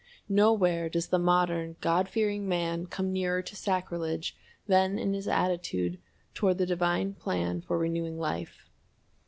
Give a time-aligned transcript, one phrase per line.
[0.29, 4.35] Nowhere does the modern God fearing man come nearer to sacrilege
[4.65, 5.99] than in his attitude
[6.33, 8.67] toward the divine plan for renewing life.